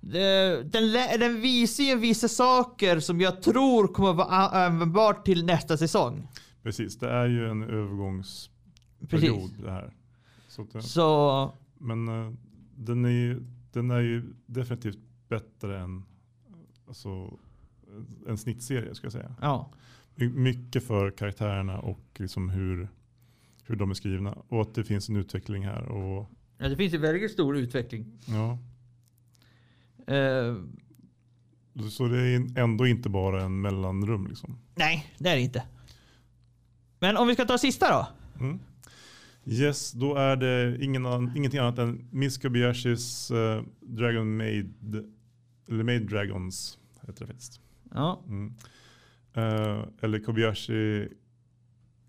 [0.02, 4.28] eh, den, den visar ju vissa saker som jag tror kommer vara
[4.66, 6.28] användbart till nästa säsong.
[6.62, 9.64] Precis, det är ju en övergångsperiod Precis.
[9.64, 9.94] det här.
[10.48, 12.32] Så eh, Så men eh,
[12.74, 16.04] den, är ju, den är ju definitivt bättre än
[16.86, 17.38] alltså,
[18.26, 19.34] en snittserie ska jag säga.
[19.40, 19.70] ja.
[20.18, 22.88] My- Mycket för karaktärerna och liksom hur,
[23.64, 24.32] hur de är skrivna.
[24.32, 25.82] Och att det finns en utveckling här.
[25.88, 28.06] Och, ja, det finns ju väldigt stor utveckling.
[28.26, 28.58] ja.
[30.14, 30.56] Eh,
[31.90, 34.26] Så det är ändå inte bara en mellanrum.
[34.26, 34.58] Liksom.
[34.74, 35.62] nej, det är det inte.
[37.00, 38.06] Men om vi ska ta sista då?
[38.44, 38.58] Mm.
[39.44, 44.74] Yes, då är det ingen annan, ingenting annat än Miss Kobayashis eh, Dragon Maid,
[45.68, 47.60] eller Maid Dragons heter det faktiskt.
[47.94, 48.22] Ja.
[48.26, 48.54] Mm.
[49.38, 51.08] Eh, eller Kobayashi,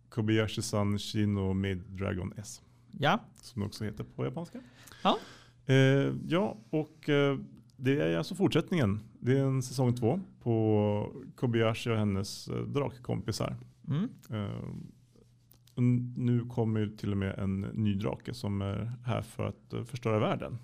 [0.10, 2.62] Kobayashi-san Shino Maid Dragon S.
[3.00, 3.20] Ja.
[3.42, 4.60] Som det också heter på japanska.
[5.04, 5.18] Ja.
[5.66, 7.38] Eh, ja, och eh,
[7.78, 9.00] det är alltså fortsättningen.
[9.20, 13.56] Det är en säsong två på Kobayashi och hennes drakkompisar.
[13.88, 14.10] Mm.
[16.16, 20.58] Nu kommer till och med en ny drake som är här för att förstöra världen.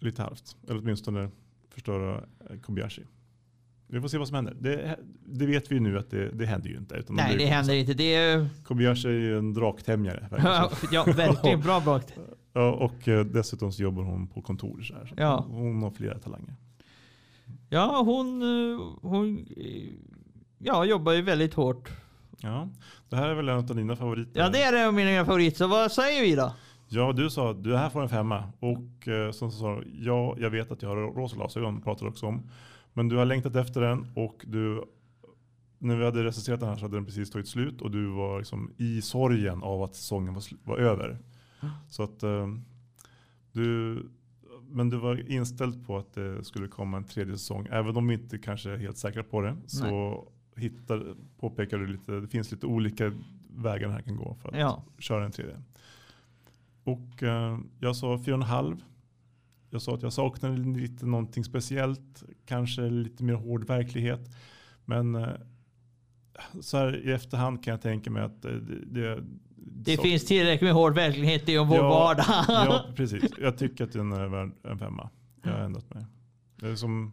[0.00, 0.56] Lite halvt.
[0.68, 1.30] Eller åtminstone
[1.68, 2.24] förstöra
[2.62, 3.02] Kobayashi.
[3.90, 4.56] Vi får se vad som händer.
[4.60, 6.94] Det, det vet vi ju nu att det, det händer ju inte.
[6.94, 7.94] Utan Nej, det händer inte.
[7.94, 10.28] Det är Kobayashi är ju en draktämjare.
[10.92, 12.00] ja, verkligen bra.
[12.52, 14.82] Ja, och eh, dessutom så jobbar hon på kontor.
[14.82, 15.44] Så här, så Ja.
[15.48, 16.54] Hon har flera talanger.
[17.68, 19.64] Ja, hon, eh, hon eh,
[20.58, 21.90] ja, jobbar ju väldigt hårt.
[22.40, 22.68] Ja,
[23.08, 24.40] det här är väl en av dina favoriter?
[24.40, 25.56] Ja, det är det mina favoriter.
[25.56, 26.52] Så vad säger vi då?
[26.88, 28.44] Ja, du sa att du här får en femma.
[28.60, 32.26] Och eh, som sa ja, jag vet att jag har rosa glasögon, pratar du också
[32.26, 32.50] om.
[32.98, 34.84] Men du har längtat efter den och du,
[35.78, 38.38] när vi hade recenserat den här så hade den precis tagit slut och du var
[38.38, 41.18] liksom i sorgen av att säsongen var, var över.
[41.88, 42.46] Så att eh,
[43.52, 44.02] du,
[44.68, 47.66] men du var inställd på att det skulle komma en tredje säsong.
[47.70, 50.24] Även om vi inte kanske är helt säkra på det så
[50.56, 53.12] hittar, påpekar du lite, det finns lite olika
[53.56, 54.84] vägar den här kan gå för att Ja.
[54.98, 55.62] köra en tredje.
[56.84, 58.80] Och eh, jag sa 4,5.
[59.70, 62.22] Jag sa att jag saknar lite någonting speciellt.
[62.44, 64.30] Kanske lite mer hård verklighet.
[64.84, 65.28] Men eh,
[66.60, 69.24] så här i efterhand kan jag tänka mig att eh, det, det,
[69.56, 72.24] Det finns tillräckligt med hård verklighet i vår Ja, vardag.
[72.48, 73.24] Ja, precis.
[73.38, 75.10] Jag tycker att den är värd en femma.
[75.42, 76.04] Jag har ändrat mig.
[76.56, 77.12] Det är, som,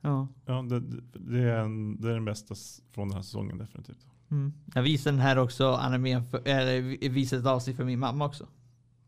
[0.00, 0.28] ja.
[0.46, 0.80] ja, det,
[1.14, 2.54] det, är en, det är den bästa
[2.92, 4.06] från den här säsongen definitivt.
[4.30, 4.52] Mm.
[4.74, 8.24] Jag visade den här också, animen, för, eller vi- visade ett avsnitt för min mamma
[8.26, 8.46] också.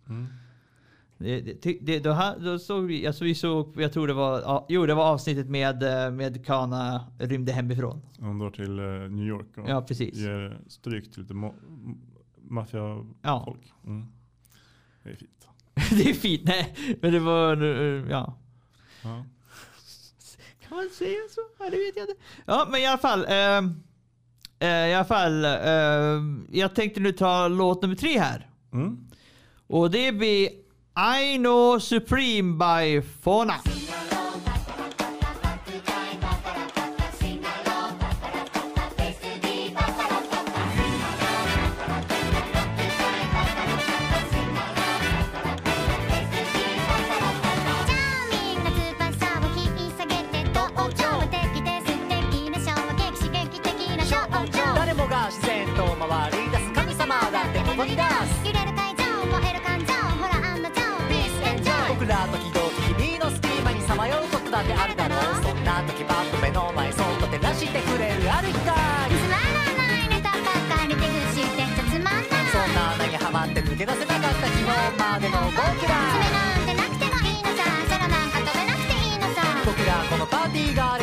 [0.09, 0.27] Mm.
[1.23, 4.67] Det, det, det, då, då såg vi, alltså vi såg, jag tror det var, ja,
[4.69, 8.03] jo det var avsnittet med, eh, med Kana rymde hemifrån.
[8.19, 10.15] Hon drar till eh, New York och Ja, precis.
[10.19, 11.35] ger stryk till lite
[12.49, 13.13] maffiafolk.
[13.23, 13.57] Ja.
[13.87, 14.07] Mm.
[15.03, 15.49] Det är fint.
[15.91, 16.75] det är fint, nej.
[17.03, 18.35] Men det var, eh, ja.
[19.03, 19.25] Ja.
[20.69, 21.41] Kan man säga så?
[21.59, 22.23] Ja, det vet jag inte.
[22.47, 23.25] Ja, men i alla fall.
[23.29, 23.83] ehm,
[24.59, 25.45] eh, I alla fall.
[25.45, 28.51] ehm, jag tänkte nu ta låt nummer tre här.
[28.73, 29.07] Mm.
[29.67, 30.49] Och det blir
[30.95, 33.63] I know Supreme by Fauna.
[73.73, 77.65] 抜け出せなかった昨日までの僕らめなんてなくてもいいのさ。
[77.89, 79.41] 空なんか飛べなくていいのさ。
[79.65, 81.02] 僕らこのパーティーがある。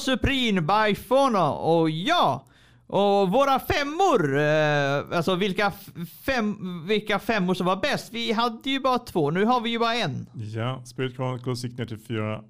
[0.00, 1.48] Suprin by Fono.
[1.48, 2.46] Och ja,
[2.86, 5.72] och våra femmor, eh, alltså vilka,
[6.26, 8.12] fem, vilka femmor som var bäst.
[8.12, 10.26] Vi hade ju bara två, nu har vi ju bara en.
[10.34, 12.42] Ja, Spirit Chronicles gick ner till fyra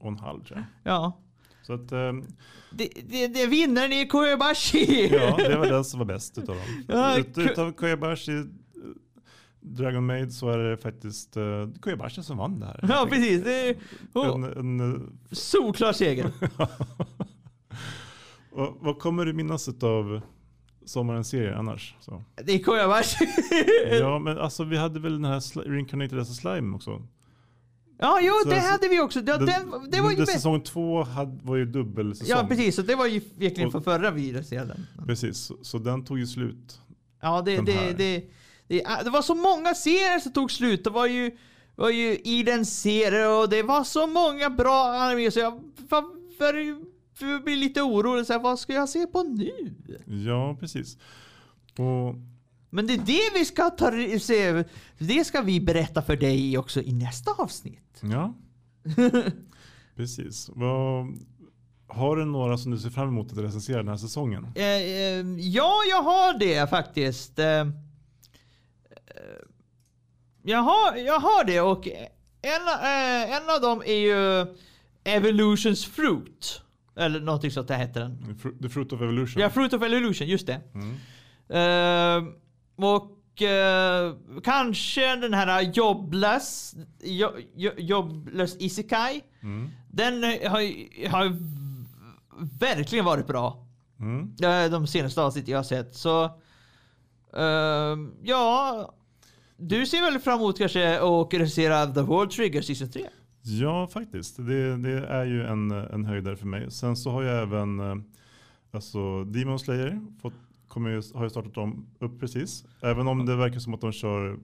[0.00, 0.92] och en halv tror jag.
[0.92, 1.20] Ja.
[1.62, 2.26] Så att, um,
[2.70, 5.08] det, det, det vinnaren är Koyabashi!
[5.12, 6.84] ja, det var den som var bäst utav dem.
[6.88, 8.44] Ja, Ut, utav Koyabashi
[9.60, 12.84] Dragon Maid så är det faktiskt eh, uh, Kujabashi som vann det här.
[12.88, 13.44] Ja, precis.
[13.44, 13.76] Det är,
[14.14, 14.34] oh.
[14.34, 16.30] en, en, Solklar seger.
[18.52, 20.20] och, vad kommer du minnas av
[20.84, 21.94] sommarens serie annars?
[22.00, 22.22] Så.
[22.44, 23.28] Det är Kujabashi.
[23.90, 27.02] ja, men alltså vi hade väl den här sl- Reincarnated as a Slime också?
[28.02, 29.20] Ja, jo, så det alltså, hade vi också.
[29.20, 29.56] Det, den, det,
[29.90, 32.38] det var ju säsong två hade, var ju dubbelsäsong.
[32.38, 32.76] Ja, precis.
[32.76, 34.70] Så det var ju verkligen och, för förra viruset.
[35.06, 36.80] Precis, så, så den tog ju slut.
[37.22, 38.24] Ja, det, det, det,
[38.84, 40.84] Ah, det, var så många serier som tog slut.
[40.84, 41.36] Det var ju,
[41.76, 45.60] var ju i den serien och det var så många bra anime så jag
[46.38, 48.26] för, blir lite orolig.
[48.26, 49.74] Så här, vad ska jag se på nu?
[50.06, 50.98] Ja, precis.
[51.78, 52.14] Och...
[52.72, 54.64] Men det är det vi ska ta, se,
[54.98, 58.00] det ska vi berätta för dig också i nästa avsnitt.
[58.02, 58.34] Ja,
[59.96, 60.50] precis.
[60.54, 61.06] Vad...
[61.86, 64.46] Har du några som du ser fram emot att recensera den här säsongen?
[64.54, 67.38] Eh, eh, ja, jag har det faktiskt.
[67.38, 67.64] Eh,
[70.42, 71.86] jag, har, jag har det och
[72.42, 74.46] en, eh, en av dem är ju
[75.04, 76.62] Evolutions Fruit.
[76.96, 78.38] Eller någonting sånt där heter den.
[78.62, 79.42] The Fruit of Evolution?
[79.42, 80.60] Ja, Fruit of Evolution, just det.
[80.74, 80.96] Mm.
[81.48, 82.32] Eh,
[82.86, 84.14] och eh,
[84.44, 89.20] kanske den här Jobless, jo, jo, Jobless Isekai.
[89.42, 89.70] Mm.
[89.90, 91.36] Den eh, har, har
[92.60, 93.66] verkligen varit bra.
[94.00, 94.34] Mm.
[94.42, 95.94] Eh, De senaste avsnitten jag har sett.
[95.94, 96.24] Så
[97.36, 98.94] ehm, ja,
[99.60, 103.06] du ser väl fram emot kanske att recensera The World Trigger Season 3?
[103.42, 104.36] Ja, faktiskt.
[104.36, 106.70] Det, det är ju en, en höjdare för mig.
[106.70, 107.94] Sen så har jag även eh,
[108.72, 110.32] alltså Demon Slayer fått,
[110.76, 112.64] ju, har ju startat om upp precis.
[112.82, 114.38] Även om det verkar som att de kör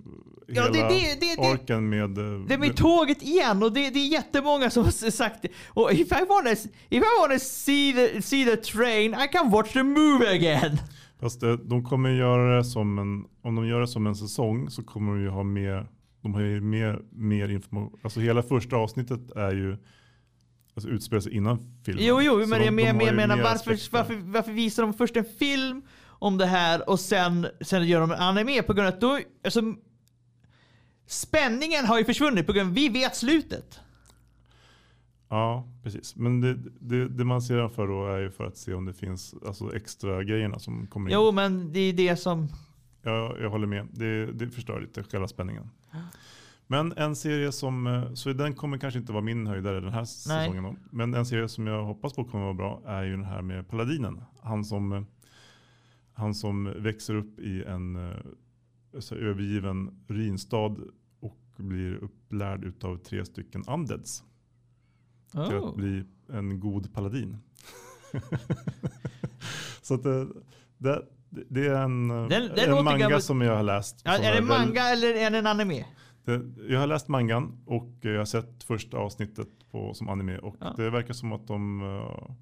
[0.49, 2.19] Ja, hela det- det- det- det- orken med...
[2.19, 5.49] eh, Det är med tåget igen och det, det är jättemånga som har sagt det.
[5.69, 9.73] Och if I wanna, if I wanna see, the, see the train I can watch
[9.73, 10.79] the movie again.
[11.21, 14.71] Fast det, de kommer göra det som en, om de gör det som en säsong
[14.71, 15.87] så kommer de ju ha mer,
[16.23, 17.99] de har ju mer, mer information.
[18.03, 19.77] Alltså hela första avsnittet är ju,
[20.75, 22.05] alltså utspelar sig innan filmen.
[22.05, 25.17] Jo, jo, men de- jag de men, ju menar varför, varför, varför visar de först
[25.17, 25.83] en film
[26.19, 29.21] om det här och sen, sen gör de en anime på grund av att då,
[29.45, 29.63] alltså,
[31.07, 33.81] spänningen har ju försvunnit på grund av att vi vet slutet.
[35.29, 36.17] Ja, precis.
[36.17, 38.85] Men det, det, det man ser den för då är ju för att se om
[38.85, 41.15] det finns alltså, extra grejerna som kommer in.
[41.15, 42.49] Jo, men det är det som...
[43.03, 43.89] Jag, jag håller med.
[43.93, 45.71] Det, det förstör lite själva spänningen.
[46.67, 50.05] Men en serie som, eh, så den kommer kanske inte vara min höjdare den här
[50.05, 50.63] säsongen.
[50.63, 50.77] då.
[50.91, 53.69] Men en serie som jag hoppas på kommer vara bra är ju den här med
[53.69, 54.23] Paladinen.
[54.43, 55.03] Han som, eh,
[56.13, 58.17] han som växer upp i en eh,
[58.99, 60.77] så övergiven ruinstad
[61.21, 64.25] och blir upplärd utav tre stycken undeads
[65.31, 65.69] till Oh.
[65.69, 67.39] att bli en god paladin.
[69.83, 70.27] så att det,
[70.79, 74.01] det, det är en, Den- den en manga gammal- som jag har läst.
[74.05, 75.85] Ja, är det väl- manga eller är det en anime?
[76.25, 80.57] det, jag har läst mangan och jag har sett första avsnittet på, som anime och
[80.61, 80.75] Ja.
[80.77, 82.35] det verkar som att de eh,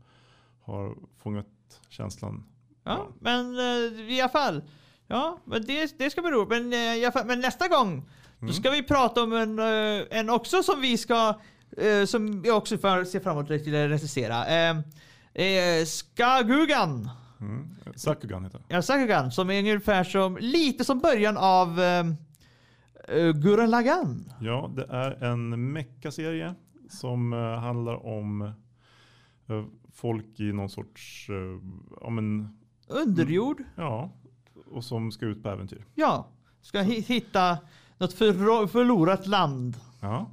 [0.60, 1.46] har fångat
[1.88, 2.44] känslan.
[2.84, 4.62] Ja, men eh, i alla fall.
[5.06, 6.48] Ja, men det, det ska bli roligt.
[6.48, 6.72] Men,
[7.12, 8.08] fall, men nästa gång
[8.40, 9.58] då ska vi prata om en,
[10.10, 11.34] en också som vi ska,
[11.78, 14.46] eh, som jag också får se fram emot att recensera.
[14.46, 14.76] Eh,
[15.46, 17.10] eh, Skagugan.
[17.40, 17.68] Mm.
[17.96, 18.64] Sakugan heter det.
[18.74, 22.04] Ja, Sakugan, som är ungefär som, lite som början av eh,
[23.16, 24.32] uh, Gurren Lagann.
[24.40, 26.54] Ja, det är en meckaserie
[26.90, 29.64] som eh, handlar om eh,
[29.94, 31.68] folk i någon sorts, eh,
[32.00, 32.56] ja men,
[32.88, 33.62] Underjord.
[33.76, 34.10] ja,
[34.70, 35.84] och som ska ut på äventyr.
[35.94, 36.28] Ja,
[36.62, 37.58] ska hi- hitta
[37.98, 40.30] något förlorat land Ja,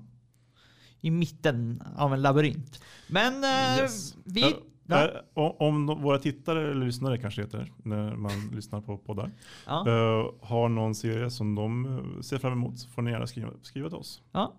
[1.01, 2.81] i mitten av en labyrint.
[3.07, 4.15] Men eh, Yes.
[4.23, 4.55] vi...
[4.85, 5.23] Ja.
[5.59, 9.31] om våra tittare eller lyssnare kanske heter när man lyssnar på poddar.
[9.65, 13.49] Ja, eh, har någon serie som de ser fram emot så får ni gärna skriva,
[13.61, 14.21] skriva till oss.
[14.31, 14.53] ja.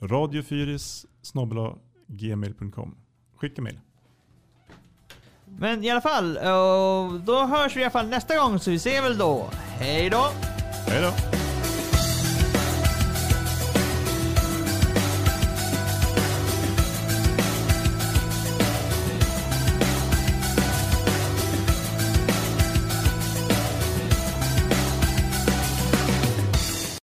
[0.00, 1.06] Radiofyris
[2.06, 2.96] gmail.com.
[3.36, 3.80] Skicka mail.
[5.58, 6.34] Men i alla fall,
[7.24, 9.50] då hörs vi i alla fall nästa gång så vi ser väl då.
[9.78, 10.26] Hej då!
[10.86, 11.37] Hej då!